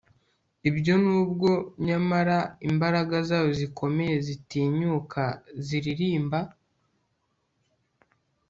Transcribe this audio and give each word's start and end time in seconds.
Ibyo 0.69 0.93
nubwo 1.03 1.49
nyamara 1.87 2.37
imbaraga 2.69 3.15
zayo 3.27 3.49
zikomeye 3.59 4.15
zitinyuka 4.25 5.23
ziririmba 5.65 6.39